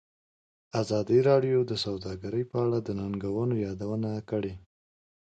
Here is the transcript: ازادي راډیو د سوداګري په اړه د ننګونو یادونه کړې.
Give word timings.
ازادي 0.81 1.19
راډیو 1.29 1.59
د 1.65 1.71
سوداګري 1.85 2.43
په 2.51 2.57
اړه 2.65 2.77
د 2.81 2.89
ننګونو 2.99 3.55
یادونه 3.65 4.11
کړې. 4.29 4.53